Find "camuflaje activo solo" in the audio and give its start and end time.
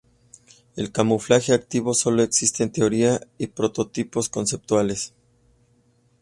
0.91-2.23